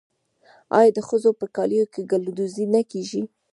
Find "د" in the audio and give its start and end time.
0.97-0.99